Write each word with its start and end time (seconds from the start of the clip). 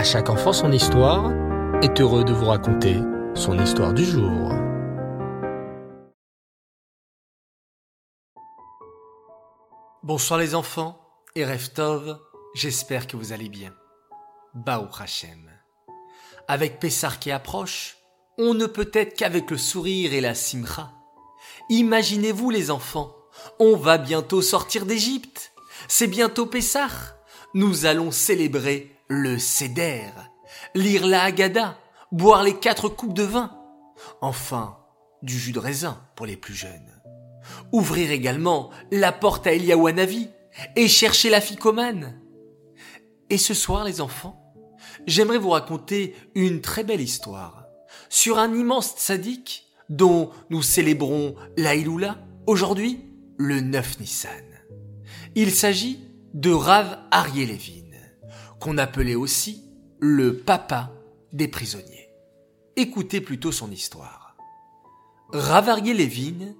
À 0.00 0.02
chaque 0.02 0.30
enfant 0.30 0.54
son 0.54 0.72
histoire 0.72 1.30
est 1.82 2.00
heureux 2.00 2.24
de 2.24 2.32
vous 2.32 2.46
raconter 2.46 2.96
son 3.34 3.58
histoire 3.58 3.92
du 3.92 4.02
jour. 4.02 4.50
Bonsoir 10.02 10.40
les 10.40 10.54
enfants 10.54 10.98
et 11.34 11.44
Reftov, 11.44 12.18
j'espère 12.54 13.08
que 13.08 13.18
vous 13.18 13.34
allez 13.34 13.50
bien. 13.50 13.74
Baou 14.54 14.88
Hachem. 14.98 15.50
Avec 16.48 16.80
Pessar 16.80 17.18
qui 17.18 17.30
approche, 17.30 17.98
on 18.38 18.54
ne 18.54 18.64
peut 18.64 18.90
être 18.94 19.14
qu'avec 19.14 19.50
le 19.50 19.58
sourire 19.58 20.14
et 20.14 20.22
la 20.22 20.34
simcha. 20.34 20.92
Imaginez-vous 21.68 22.48
les 22.48 22.70
enfants, 22.70 23.14
on 23.58 23.76
va 23.76 23.98
bientôt 23.98 24.40
sortir 24.40 24.86
d'Égypte. 24.86 25.52
C'est 25.88 26.06
bientôt 26.06 26.46
Pessar. 26.46 27.16
Nous 27.52 27.84
allons 27.84 28.12
célébrer 28.12 28.96
le 29.10 29.38
Seder, 29.38 30.08
lire 30.76 31.04
la 31.04 31.24
Haggadah, 31.24 31.76
boire 32.12 32.44
les 32.44 32.56
quatre 32.56 32.88
coupes 32.88 33.12
de 33.12 33.24
vin. 33.24 33.50
Enfin, 34.20 34.78
du 35.22 35.36
jus 35.36 35.50
de 35.50 35.58
raisin 35.58 36.00
pour 36.14 36.26
les 36.26 36.36
plus 36.36 36.54
jeunes. 36.54 37.02
Ouvrir 37.72 38.12
également 38.12 38.70
la 38.92 39.10
porte 39.10 39.48
à 39.48 39.52
Eliawanavi 39.52 40.28
et 40.76 40.86
chercher 40.86 41.28
la 41.28 41.40
ficomane. 41.40 42.20
Et 43.30 43.36
ce 43.36 43.52
soir, 43.52 43.84
les 43.84 44.00
enfants, 44.00 44.54
j'aimerais 45.08 45.38
vous 45.38 45.50
raconter 45.50 46.14
une 46.36 46.60
très 46.60 46.84
belle 46.84 47.00
histoire 47.00 47.66
sur 48.08 48.38
un 48.38 48.54
immense 48.54 48.94
tzaddik 48.96 49.66
dont 49.88 50.30
nous 50.50 50.62
célébrons 50.62 51.34
l'Aïloula 51.56 52.18
aujourd'hui, 52.46 53.00
le 53.38 53.60
9 53.60 53.98
Nissan. 53.98 54.30
Il 55.34 55.50
s'agit 55.50 55.98
de 56.32 56.52
Rav 56.52 56.98
Arié 57.10 57.46
Levin, 57.46 57.79
qu'on 58.60 58.78
appelait 58.78 59.14
aussi 59.14 59.64
le 59.98 60.36
papa 60.36 60.92
des 61.32 61.48
prisonniers. 61.48 62.08
Écoutez 62.76 63.20
plutôt 63.20 63.52
son 63.52 63.70
histoire. 63.70 64.36
Rav 65.32 65.68
Arié 65.68 65.94
Levin 65.94 66.54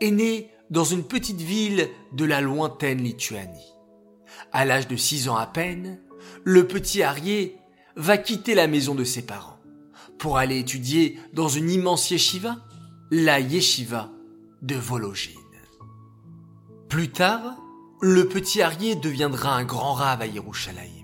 est 0.00 0.10
né 0.10 0.50
dans 0.70 0.84
une 0.84 1.04
petite 1.04 1.40
ville 1.40 1.88
de 2.12 2.24
la 2.24 2.40
lointaine 2.40 3.02
Lituanie. 3.02 3.74
À 4.52 4.64
l'âge 4.64 4.88
de 4.88 4.96
six 4.96 5.28
ans 5.28 5.36
à 5.36 5.46
peine, 5.46 6.00
le 6.44 6.66
petit 6.66 7.02
Arié 7.02 7.56
va 7.96 8.18
quitter 8.18 8.54
la 8.54 8.66
maison 8.66 8.94
de 8.94 9.04
ses 9.04 9.22
parents 9.22 9.58
pour 10.18 10.38
aller 10.38 10.58
étudier 10.58 11.18
dans 11.32 11.48
une 11.48 11.70
immense 11.70 12.10
yeshiva, 12.10 12.56
la 13.10 13.40
yeshiva 13.40 14.10
de 14.62 14.74
Vologine. 14.74 15.34
Plus 16.88 17.10
tard, 17.10 17.56
le 18.00 18.28
petit 18.28 18.62
Arié 18.62 18.96
deviendra 18.96 19.54
un 19.54 19.64
grand 19.64 19.94
rave 19.94 20.22
à 20.22 20.26
Yerushalayim. 20.26 20.97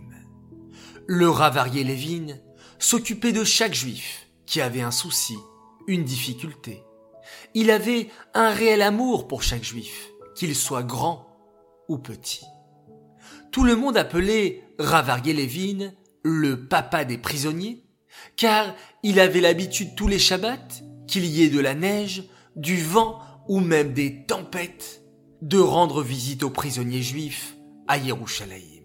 Le 1.06 1.28
rave 1.28 1.58
Arié 1.58 1.84
Lévin 1.84 2.38
s'occupait 2.78 3.32
de 3.32 3.44
chaque 3.44 3.74
juif 3.74 4.26
qui 4.46 4.62
avait 4.62 4.80
un 4.80 4.90
souci, 4.90 5.36
une 5.86 6.02
difficulté. 6.02 6.82
Il 7.52 7.70
avait 7.70 8.08
un 8.32 8.50
réel 8.50 8.80
amour 8.80 9.28
pour 9.28 9.42
chaque 9.42 9.64
juif, 9.64 10.10
qu'il 10.34 10.56
soit 10.56 10.82
grand 10.82 11.28
ou 11.88 11.98
petit. 11.98 12.46
Tout 13.52 13.64
le 13.64 13.76
monde 13.76 13.98
appelait 13.98 14.64
Rav 14.78 15.10
Arié 15.10 15.34
Lévin 15.34 15.92
le 16.22 16.66
papa 16.66 17.04
des 17.04 17.18
prisonniers, 17.18 17.84
car 18.36 18.74
il 19.02 19.20
avait 19.20 19.42
l'habitude 19.42 19.94
tous 19.94 20.08
les 20.08 20.18
Shabbats, 20.18 20.80
qu'il 21.06 21.26
y 21.26 21.42
ait 21.42 21.50
de 21.50 21.60
la 21.60 21.74
neige, 21.74 22.24
du 22.56 22.82
vent 22.82 23.20
ou 23.46 23.60
même 23.60 23.92
des 23.92 24.24
tempêtes, 24.24 25.02
de 25.42 25.58
rendre 25.58 26.02
visite 26.02 26.42
aux 26.44 26.50
prisonniers 26.50 27.02
juifs 27.02 27.56
à 27.88 27.98
Yerushalayim. 27.98 28.84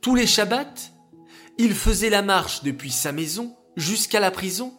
Tous 0.00 0.16
les 0.16 0.26
Shabbats, 0.26 0.91
il 1.58 1.74
faisait 1.74 2.10
la 2.10 2.22
marche 2.22 2.62
depuis 2.62 2.90
sa 2.90 3.12
maison 3.12 3.56
jusqu'à 3.76 4.20
la 4.20 4.30
prison, 4.30 4.74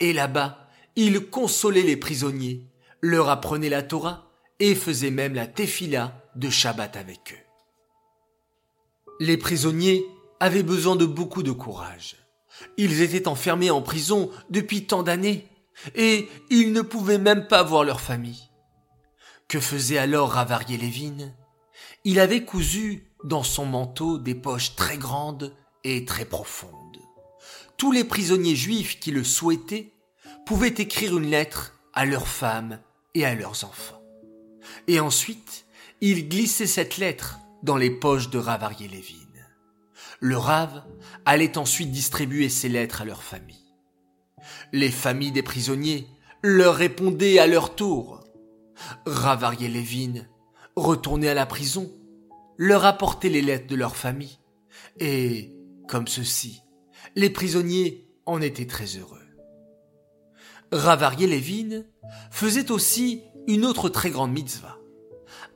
et 0.00 0.12
là-bas, 0.12 0.68
il 0.96 1.28
consolait 1.30 1.82
les 1.82 1.96
prisonniers, 1.96 2.68
leur 3.00 3.28
apprenait 3.28 3.68
la 3.68 3.82
Torah 3.82 4.30
et 4.60 4.74
faisait 4.74 5.10
même 5.10 5.34
la 5.34 5.46
tefila 5.46 6.22
de 6.36 6.50
Shabbat 6.50 6.96
avec 6.96 7.32
eux. 7.32 7.44
Les 9.20 9.36
prisonniers 9.36 10.04
avaient 10.40 10.62
besoin 10.62 10.96
de 10.96 11.06
beaucoup 11.06 11.42
de 11.42 11.52
courage. 11.52 12.16
Ils 12.76 13.02
étaient 13.02 13.28
enfermés 13.28 13.70
en 13.70 13.82
prison 13.82 14.30
depuis 14.50 14.86
tant 14.86 15.02
d'années, 15.02 15.48
et 15.94 16.28
ils 16.50 16.72
ne 16.72 16.82
pouvaient 16.82 17.18
même 17.18 17.46
pas 17.46 17.62
voir 17.62 17.84
leur 17.84 18.00
famille. 18.00 18.50
Que 19.48 19.60
faisait 19.60 19.98
alors 19.98 20.30
Ravarier 20.32 20.76
Lévin? 20.76 21.32
Il 22.04 22.20
avait 22.20 22.44
cousu 22.44 23.12
dans 23.24 23.42
son 23.42 23.66
manteau 23.66 24.18
des 24.18 24.34
poches 24.34 24.76
très 24.76 24.98
grandes 24.98 25.54
et 25.84 26.04
très 26.04 26.24
profondes. 26.24 26.98
Tous 27.76 27.92
les 27.92 28.04
prisonniers 28.04 28.56
juifs 28.56 28.98
qui 28.98 29.10
le 29.10 29.24
souhaitaient 29.24 29.92
pouvaient 30.46 30.74
écrire 30.78 31.16
une 31.16 31.30
lettre 31.30 31.78
à 31.92 32.04
leurs 32.04 32.28
femmes 32.28 32.80
et 33.14 33.24
à 33.24 33.34
leurs 33.34 33.64
enfants. 33.64 34.02
Et 34.88 35.00
ensuite, 35.00 35.66
il 36.00 36.28
glissait 36.28 36.66
cette 36.66 36.96
lettre 36.96 37.38
dans 37.62 37.76
les 37.76 37.90
poches 37.90 38.30
de 38.30 38.38
Ravarier 38.38 38.88
Lévin. 38.88 39.14
Le 40.20 40.38
Rave 40.38 40.84
allait 41.24 41.58
ensuite 41.58 41.90
distribuer 41.90 42.48
ces 42.48 42.68
lettres 42.68 43.02
à 43.02 43.04
leurs 43.04 43.22
familles. 43.22 43.74
Les 44.72 44.90
familles 44.90 45.32
des 45.32 45.42
prisonniers 45.42 46.06
leur 46.42 46.76
répondaient 46.76 47.38
à 47.38 47.46
leur 47.46 47.74
tour. 47.74 48.24
Ravarier 49.06 49.68
Lévin 49.68 50.26
retournait 50.76 51.28
à 51.28 51.34
la 51.34 51.46
prison, 51.46 51.92
leur 52.56 52.84
apportait 52.84 53.28
les 53.28 53.42
lettres 53.42 53.66
de 53.66 53.76
leur 53.76 53.96
famille, 53.96 54.38
et, 54.98 55.50
comme 55.88 56.08
ceci, 56.08 56.62
les 57.16 57.30
prisonniers 57.30 58.08
en 58.26 58.40
étaient 58.40 58.66
très 58.66 58.86
heureux. 58.96 59.20
Ravarier 60.72 61.26
Lévin 61.26 61.84
faisait 62.30 62.70
aussi 62.70 63.22
une 63.46 63.64
autre 63.64 63.88
très 63.88 64.10
grande 64.10 64.32
mitzvah, 64.32 64.78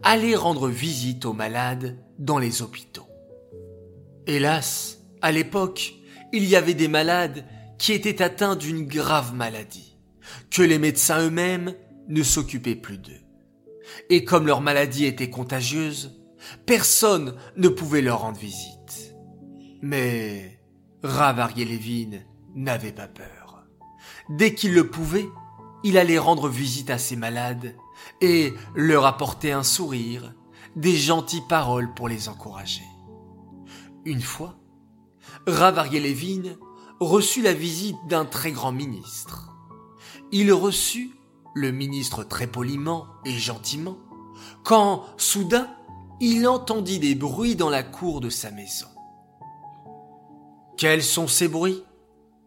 aller 0.03 0.37
rendre 0.37 0.69
visite 0.69 1.25
aux 1.25 1.33
malades 1.33 1.99
dans 2.19 2.39
les 2.39 2.63
hôpitaux. 2.63 3.09
Hélas, 4.27 4.99
à 5.23 5.33
l'époque, 5.33 5.95
il 6.33 6.45
y 6.45 6.57
avait 6.57 6.75
des 6.75 6.89
malades 6.89 7.45
qui 7.79 7.93
étaient 7.93 8.23
atteints 8.23 8.57
d'une 8.57 8.87
grave 8.87 9.35
maladie, 9.35 9.97
que 10.51 10.63
les 10.63 10.79
médecins 10.79 11.21
eux-mêmes 11.25 11.75
ne 12.09 12.23
s'occupaient 12.23 12.77
plus 12.77 12.99
d'eux. 12.99 13.21
Et 14.11 14.25
comme 14.25 14.47
leur 14.47 14.61
maladie 14.61 15.07
était 15.07 15.31
contagieuse, 15.31 16.21
personne 16.67 17.35
ne 17.57 17.69
pouvait 17.69 18.03
leur 18.03 18.21
rendre 18.21 18.39
visite. 18.39 19.08
Mais 19.81 20.61
Rav 21.03 21.55
Lévin 21.57 22.21
n'avait 22.55 22.93
pas 22.93 23.07
peur. 23.07 23.65
Dès 24.29 24.55
qu'il 24.55 24.75
le 24.75 24.91
pouvait, 24.91 25.29
il 25.85 25.97
allait 25.97 26.19
rendre 26.19 26.49
visite 26.49 26.91
à 26.91 26.99
ses 26.99 27.15
malades 27.17 27.77
et 28.21 28.53
leur 28.75 29.07
apporter 29.07 29.53
un 29.53 29.63
sourire, 29.63 30.35
des 30.75 30.97
gentilles 30.97 31.47
paroles 31.49 31.95
pour 31.95 32.09
les 32.09 32.29
encourager. 32.29 32.85
Une 34.05 34.21
fois, 34.21 34.59
Rav 35.47 35.93
Lévin 35.93 36.57
reçut 36.99 37.43
la 37.43 37.55
visite 37.55 37.97
d'un 38.09 38.25
très 38.25 38.51
grand 38.51 38.73
ministre. 38.73 39.55
Il 40.33 40.53
reçut 40.53 41.13
le 41.55 41.71
ministre 41.71 42.25
très 42.25 42.47
poliment 42.47 43.07
et 43.25 43.33
gentiment, 43.33 43.99
quand 44.65 45.05
soudain 45.17 45.69
il 46.21 46.49
entendit 46.49 46.99
des 46.99 47.15
bruits 47.15 47.55
dans 47.55 47.71
la 47.71 47.85
cour 47.85 48.21
de 48.21 48.29
sa 48.29 48.51
maison. 48.51 48.89
Quels 50.79 51.03
sont 51.03 51.27
ces 51.27 51.49
bruits? 51.49 51.83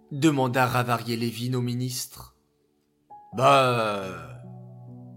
demanda 0.09 0.65
Ravarier 0.65 1.17
Lévin 1.17 1.53
au 1.53 1.61
ministre. 1.61 2.37
Bah. 3.35 4.05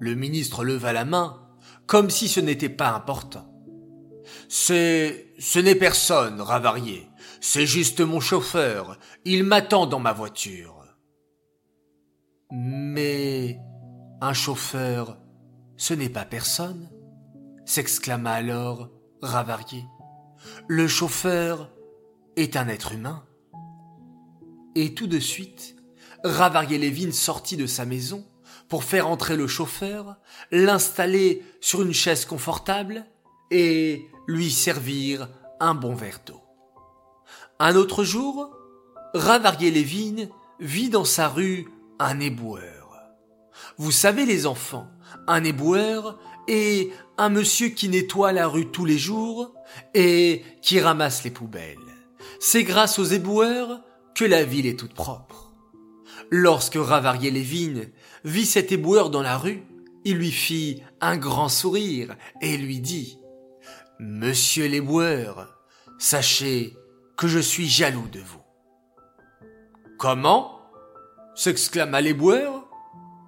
Le 0.00 0.16
ministre 0.16 0.64
leva 0.64 0.92
la 0.92 1.04
main, 1.04 1.40
comme 1.86 2.10
si 2.10 2.26
ce 2.26 2.40
n'était 2.40 2.68
pas 2.68 2.90
important. 2.90 3.48
C'est. 4.48 5.32
ce 5.38 5.60
n'est 5.60 5.76
personne, 5.76 6.40
Ravarier. 6.40 7.08
C'est 7.40 7.66
juste 7.66 8.00
mon 8.00 8.18
chauffeur. 8.18 8.98
Il 9.24 9.44
m'attend 9.44 9.86
dans 9.86 10.00
ma 10.00 10.12
voiture. 10.12 10.84
Mais. 12.50 13.60
Un 14.20 14.32
chauffeur, 14.32 15.18
ce 15.76 15.94
n'est 15.94 16.08
pas 16.08 16.24
personne? 16.24 16.90
s'exclama 17.64 18.32
alors 18.32 18.90
Ravarier. 19.22 19.84
Le 20.66 20.88
chauffeur 20.88 21.73
est 22.36 22.56
un 22.56 22.68
être 22.68 22.92
humain. 22.92 23.24
Et 24.74 24.94
tout 24.94 25.06
de 25.06 25.18
suite, 25.20 25.76
Ravarier 26.24 26.78
Lévin 26.78 27.12
sortit 27.12 27.56
de 27.56 27.66
sa 27.66 27.84
maison 27.84 28.26
pour 28.68 28.84
faire 28.84 29.08
entrer 29.08 29.36
le 29.36 29.46
chauffeur, 29.46 30.16
l'installer 30.50 31.44
sur 31.60 31.82
une 31.82 31.92
chaise 31.92 32.24
confortable 32.24 33.04
et 33.50 34.08
lui 34.26 34.50
servir 34.50 35.28
un 35.60 35.74
bon 35.74 35.94
verre 35.94 36.20
d'eau. 36.26 36.40
Un 37.58 37.76
autre 37.76 38.04
jour, 38.04 38.50
Ravarier 39.14 39.70
Lévin 39.70 40.28
vit 40.60 40.88
dans 40.88 41.04
sa 41.04 41.28
rue 41.28 41.68
un 41.98 42.18
éboueur. 42.20 42.98
Vous 43.76 43.92
savez 43.92 44.24
les 44.24 44.46
enfants, 44.46 44.88
un 45.26 45.44
éboueur 45.44 46.18
est 46.48 46.90
un 47.16 47.28
monsieur 47.28 47.68
qui 47.68 47.88
nettoie 47.88 48.32
la 48.32 48.48
rue 48.48 48.70
tous 48.70 48.84
les 48.84 48.98
jours 48.98 49.54
et 49.94 50.42
qui 50.62 50.80
ramasse 50.80 51.22
les 51.24 51.30
poubelles. 51.30 51.78
C'est 52.40 52.64
grâce 52.64 52.98
aux 52.98 53.04
éboueurs 53.04 53.80
que 54.14 54.24
la 54.24 54.44
ville 54.44 54.66
est 54.66 54.78
toute 54.78 54.94
propre. 54.94 55.52
Lorsque 56.30 56.76
Ravarier 56.76 57.30
Lévin 57.30 57.82
vit 58.24 58.46
cet 58.46 58.72
éboueur 58.72 59.10
dans 59.10 59.22
la 59.22 59.36
rue, 59.36 59.64
il 60.04 60.16
lui 60.16 60.30
fit 60.30 60.82
un 61.00 61.16
grand 61.16 61.48
sourire 61.48 62.16
et 62.40 62.56
lui 62.56 62.80
dit 62.80 63.18
Monsieur 63.98 64.66
l'éboueur, 64.66 65.56
sachez 65.98 66.76
que 67.16 67.28
je 67.28 67.38
suis 67.38 67.68
jaloux 67.68 68.08
de 68.08 68.20
vous. 68.20 68.40
Comment? 69.98 70.60
s'exclama 71.34 72.00
l'éboueur. 72.00 72.68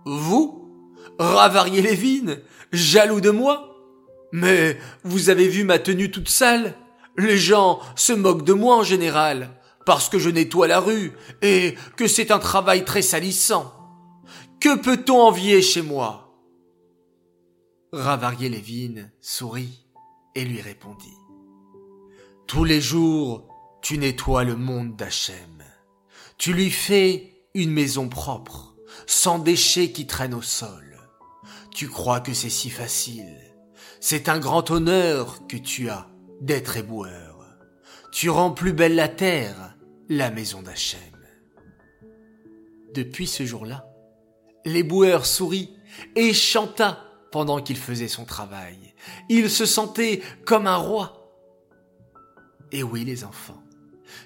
Vous, 0.04 0.94
Ravarier 1.18 1.82
Lévin, 1.82 2.36
jaloux 2.72 3.20
de 3.20 3.30
moi? 3.30 3.76
Mais 4.32 4.78
vous 5.02 5.30
avez 5.30 5.48
vu 5.48 5.64
ma 5.64 5.78
tenue 5.78 6.10
toute 6.10 6.28
sale 6.28 6.74
Les 7.18 7.38
gens 7.38 7.80
se 7.94 8.12
moquent 8.12 8.44
de 8.44 8.52
moi 8.52 8.76
en 8.76 8.82
général, 8.82 9.50
parce 9.84 10.08
que 10.08 10.18
je 10.18 10.28
nettoie 10.28 10.66
la 10.66 10.80
rue 10.80 11.12
et 11.42 11.76
que 11.96 12.08
c'est 12.08 12.30
un 12.30 12.38
travail 12.38 12.84
très 12.84 13.02
salissant. 13.02 13.72
Que 14.60 14.76
peut-on 14.76 15.20
envier 15.20 15.62
chez 15.62 15.82
moi? 15.82 16.34
Ravarier 17.92 18.48
Lévin 18.48 19.08
sourit 19.20 19.86
et 20.34 20.44
lui 20.44 20.60
répondit. 20.60 21.16
Tous 22.46 22.64
les 22.64 22.80
jours, 22.80 23.48
tu 23.80 23.98
nettoies 23.98 24.44
le 24.44 24.56
monde 24.56 24.96
d'Hachem. 24.96 25.62
Tu 26.36 26.52
lui 26.52 26.70
fais 26.70 27.32
une 27.54 27.70
maison 27.70 28.08
propre, 28.08 28.76
sans 29.06 29.38
déchets 29.38 29.92
qui 29.92 30.06
traînent 30.06 30.34
au 30.34 30.42
sol. 30.42 30.98
Tu 31.74 31.88
crois 31.88 32.20
que 32.20 32.34
c'est 32.34 32.50
si 32.50 32.70
facile. 32.70 33.36
C'est 34.00 34.28
un 34.28 34.38
grand 34.38 34.70
honneur 34.70 35.46
que 35.46 35.56
tu 35.56 35.88
as 35.88 36.08
d'être 36.40 36.76
éboueur. 36.76 37.44
Tu 38.12 38.30
rends 38.30 38.52
plus 38.52 38.72
belle 38.72 38.94
la 38.94 39.08
terre, 39.08 39.76
la 40.08 40.30
maison 40.30 40.62
d'Hachem. 40.62 41.00
Depuis 42.94 43.26
ce 43.26 43.44
jour-là, 43.44 43.86
l'éboueur 44.64 45.26
sourit 45.26 45.70
et 46.14 46.32
chanta 46.32 47.02
pendant 47.30 47.60
qu'il 47.60 47.76
faisait 47.76 48.08
son 48.08 48.24
travail. 48.24 48.94
Il 49.28 49.50
se 49.50 49.66
sentait 49.66 50.22
comme 50.44 50.66
un 50.66 50.76
roi. 50.76 51.30
Et 52.72 52.82
oui, 52.82 53.04
les 53.04 53.24
enfants, 53.24 53.62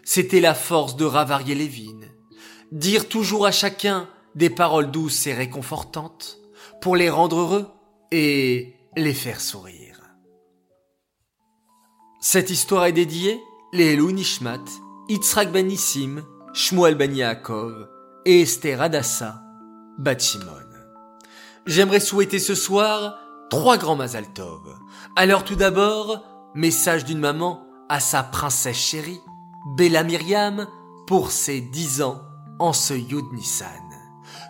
c'était 0.04 0.40
la 0.40 0.54
force 0.54 0.96
de 0.96 1.04
Ravarier 1.04 1.54
Lévin. 1.54 2.00
Dire 2.72 3.08
toujours 3.08 3.46
à 3.46 3.52
chacun 3.52 4.08
des 4.34 4.50
paroles 4.50 4.90
douces 4.90 5.26
et 5.26 5.34
réconfortantes 5.34 6.38
pour 6.80 6.96
les 6.96 7.10
rendre 7.10 7.38
heureux 7.38 7.68
et 8.12 8.76
les 8.96 9.14
faire 9.14 9.40
sourire. 9.40 9.89
Cette 12.22 12.50
histoire 12.50 12.84
est 12.84 12.92
dédiée 12.92 13.42
les 13.72 13.94
Elou 13.94 14.10
Nishmat, 14.12 14.60
Yitzhak 15.08 15.50
Ben 15.52 15.66
Nissim, 15.66 16.22
Shmuel 16.52 16.94
Ben 16.94 17.16
et 18.26 18.42
Esther 18.42 18.82
Adassa, 18.82 19.40
Batshimon. 19.96 20.44
J'aimerais 21.64 21.98
souhaiter 21.98 22.38
ce 22.38 22.54
soir 22.54 23.18
trois 23.48 23.78
grands 23.78 23.96
Mazal 23.96 24.30
Tov. 24.34 24.60
Alors 25.16 25.44
tout 25.44 25.54
d'abord, 25.54 26.22
message 26.54 27.06
d'une 27.06 27.20
maman 27.20 27.66
à 27.88 28.00
sa 28.00 28.22
princesse 28.22 28.76
chérie, 28.76 29.22
Bella 29.78 30.02
Myriam, 30.02 30.66
pour 31.06 31.30
ses 31.30 31.62
dix 31.62 32.02
ans 32.02 32.20
en 32.58 32.74
ce 32.74 32.92
Yud 32.92 33.32
Nissan. 33.32 33.66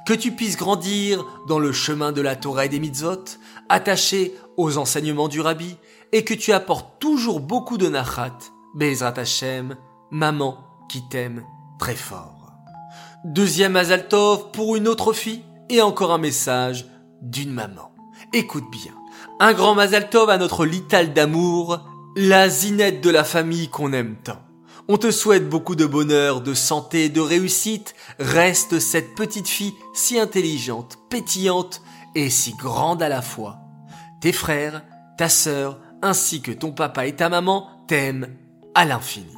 Que 0.08 0.14
tu 0.14 0.32
puisses 0.32 0.56
grandir 0.56 1.24
dans 1.46 1.60
le 1.60 1.70
chemin 1.70 2.10
de 2.10 2.20
la 2.20 2.34
Torah 2.34 2.64
et 2.64 2.68
des 2.68 2.80
mitzvot, 2.80 3.24
attaché 3.68 4.34
aux 4.56 4.76
enseignements 4.76 5.28
du 5.28 5.40
rabbi, 5.40 5.76
et 6.12 6.24
que 6.24 6.34
tu 6.34 6.52
apportes 6.52 7.00
toujours 7.00 7.40
beaucoup 7.40 7.78
de 7.78 7.88
nachat, 7.88 8.38
Bezrat 8.74 9.18
Hashem, 9.18 9.76
maman 10.10 10.58
qui 10.88 11.08
t'aime 11.08 11.44
très 11.78 11.96
fort. 11.96 12.52
Deuxième 13.24 13.76
Azaltov 13.76 14.50
pour 14.50 14.76
une 14.76 14.88
autre 14.88 15.12
fille, 15.12 15.44
et 15.70 15.80
encore 15.80 16.12
un 16.12 16.18
message 16.18 16.86
d'une 17.22 17.52
maman. 17.52 17.92
Écoute 18.32 18.70
bien. 18.70 18.92
Un 19.38 19.52
grand 19.52 19.74
Mazaltov 19.74 20.28
à 20.28 20.36
notre 20.36 20.66
lital 20.66 21.12
d'amour, 21.12 21.80
la 22.16 22.48
zinette 22.48 23.00
de 23.00 23.10
la 23.10 23.24
famille 23.24 23.68
qu'on 23.68 23.92
aime 23.92 24.16
tant. 24.22 24.40
On 24.88 24.98
te 24.98 25.10
souhaite 25.10 25.48
beaucoup 25.48 25.76
de 25.76 25.86
bonheur, 25.86 26.40
de 26.40 26.52
santé, 26.52 27.08
de 27.08 27.20
réussite. 27.20 27.94
Reste 28.18 28.80
cette 28.80 29.14
petite 29.14 29.48
fille 29.48 29.74
si 29.94 30.18
intelligente, 30.18 30.98
pétillante 31.08 31.82
et 32.16 32.28
si 32.28 32.54
grande 32.54 33.02
à 33.02 33.08
la 33.08 33.22
fois. 33.22 33.58
Tes 34.20 34.32
frères, 34.32 34.82
ta 35.16 35.28
sœur, 35.28 35.78
ainsi 36.02 36.42
que 36.42 36.52
ton 36.52 36.72
papa 36.72 37.06
et 37.06 37.16
ta 37.16 37.28
maman 37.28 37.68
t'aiment 37.86 38.28
à 38.74 38.84
l'infini. 38.84 39.34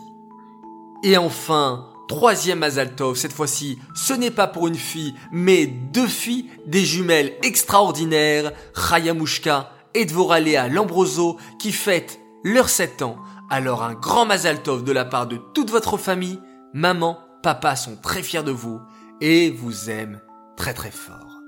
Et 1.05 1.17
enfin, 1.17 1.88
troisième 2.09 2.61
Mazaltov, 2.61 3.17
cette 3.17 3.32
fois-ci, 3.32 3.79
ce 3.94 4.12
n'est 4.12 4.31
pas 4.31 4.47
pour 4.47 4.69
une 4.69 4.76
fille, 4.76 5.14
mais 5.32 5.67
deux 5.67 6.06
filles, 6.06 6.49
des 6.67 6.85
jumelles 6.85 7.32
extraordinaires, 7.43 8.53
Chayamushka 8.75 9.70
et 9.94 10.05
Dvoralea 10.05 10.69
Lambroso, 10.69 11.38
qui 11.59 11.73
fêtent 11.73 12.20
leurs 12.44 12.69
sept 12.69 13.03
ans. 13.03 13.17
Alors 13.50 13.82
un 13.82 13.94
grand 13.94 14.26
Mazaltov 14.26 14.85
de 14.85 14.93
la 14.93 15.05
part 15.05 15.26
de 15.26 15.38
toute 15.55 15.70
votre 15.70 15.97
famille, 15.97 16.38
maman, 16.73 17.19
papa 17.43 17.76
sont 17.76 17.97
très 17.97 18.23
fiers 18.23 18.44
de 18.44 18.53
vous 18.53 18.81
et 19.20 19.50
vous 19.50 19.91
aiment 19.91 20.20
très 20.56 20.75
très 20.75 20.91
fort. 20.91 21.41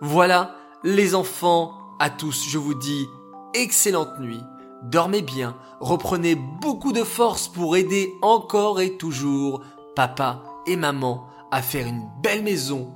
Voilà, 0.00 0.54
les 0.84 1.14
enfants, 1.14 1.74
à 2.00 2.10
tous, 2.10 2.46
je 2.48 2.58
vous 2.58 2.74
dis 2.74 3.06
excellente 3.62 4.18
nuit, 4.18 4.42
dormez 4.82 5.22
bien, 5.22 5.56
reprenez 5.80 6.34
beaucoup 6.34 6.92
de 6.92 7.04
force 7.04 7.48
pour 7.48 7.76
aider 7.76 8.12
encore 8.22 8.80
et 8.80 8.96
toujours 8.96 9.62
papa 9.94 10.42
et 10.66 10.76
maman 10.76 11.26
à 11.50 11.62
faire 11.62 11.86
une 11.86 12.08
belle 12.22 12.42
maison 12.42 12.94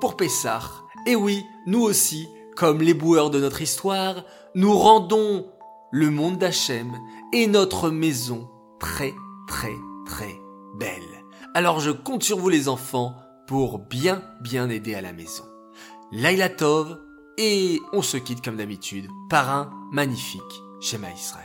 pour 0.00 0.16
Pessah. 0.16 0.62
Et 1.06 1.16
oui, 1.16 1.44
nous 1.66 1.80
aussi, 1.80 2.28
comme 2.56 2.80
les 2.80 2.94
boueurs 2.94 3.30
de 3.30 3.40
notre 3.40 3.62
histoire, 3.62 4.24
nous 4.54 4.76
rendons 4.76 5.46
le 5.90 6.10
monde 6.10 6.38
d'Hachem 6.38 6.92
et 7.32 7.46
notre 7.46 7.90
maison 7.90 8.48
très 8.78 9.14
très 9.48 9.74
très 10.06 10.34
belle. 10.78 11.24
Alors 11.54 11.80
je 11.80 11.90
compte 11.90 12.22
sur 12.22 12.38
vous 12.38 12.48
les 12.48 12.68
enfants 12.68 13.14
pour 13.46 13.78
bien 13.78 14.22
bien 14.40 14.68
aider 14.68 14.94
à 14.94 15.00
la 15.00 15.12
maison. 15.12 15.44
Laila 16.12 16.48
Tov 16.48 16.98
et 17.38 17.80
on 17.92 18.02
se 18.02 18.16
quitte 18.16 18.44
comme 18.44 18.56
d'habitude 18.56 19.08
par 19.28 19.50
un 19.50 19.70
magnifique 19.90 20.42
schéma 20.80 21.10
Israël. 21.10 21.43